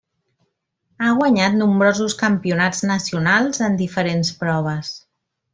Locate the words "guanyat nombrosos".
1.19-2.17